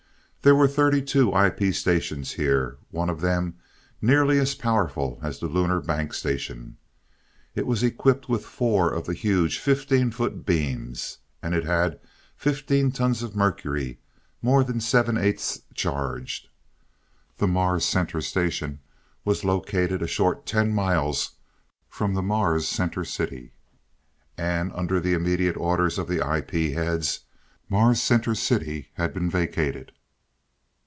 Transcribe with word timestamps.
There 0.43 0.55
were 0.55 0.67
thirty 0.67 1.03
two 1.03 1.31
IP 1.37 1.71
stations 1.75 2.31
here, 2.31 2.77
one 2.89 3.11
of 3.11 3.21
them 3.21 3.59
nearly 4.01 4.39
as 4.39 4.55
powerful 4.55 5.19
as 5.21 5.37
the 5.37 5.45
Lunar 5.45 5.79
Bank 5.79 6.15
station. 6.15 6.77
It 7.53 7.67
was 7.67 7.83
equipped 7.83 8.27
with 8.27 8.43
four 8.43 8.91
of 8.91 9.05
the 9.05 9.13
huge 9.13 9.59
fifteen 9.59 10.09
foot 10.09 10.43
beams. 10.43 11.19
And 11.43 11.53
it 11.53 11.63
had 11.63 11.99
fifteen 12.35 12.91
tons 12.91 13.21
of 13.21 13.35
mercury, 13.35 13.99
more 14.41 14.63
than 14.63 14.81
seven 14.81 15.15
eighths 15.15 15.61
charged. 15.75 16.47
The 17.37 17.47
Mars 17.47 17.85
Center 17.85 18.19
Station 18.19 18.79
was 19.23 19.45
located 19.45 20.01
a 20.01 20.07
short 20.07 20.47
ten 20.47 20.73
miles 20.73 21.33
from 21.87 22.15
the 22.15 22.23
Mars 22.23 22.67
Center 22.67 23.05
City, 23.05 23.53
and 24.39 24.71
under 24.73 24.99
the 24.99 25.13
immediate 25.13 25.55
orders 25.57 25.99
of 25.99 26.07
the 26.07 26.27
IP 26.37 26.73
heads, 26.73 27.19
Mars 27.69 28.01
Center 28.01 28.33
City 28.33 28.87
had 28.93 29.13
been 29.13 29.29
vacated. 29.29 29.91